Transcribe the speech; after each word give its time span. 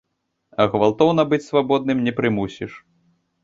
А 0.63 0.65
гвалтоўна 0.75 1.27
быць 1.35 1.41
свабоднымі 1.49 2.09
не 2.09 2.17
прымусіш. 2.23 2.71